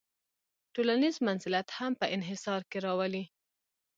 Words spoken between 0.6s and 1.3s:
ټولنیز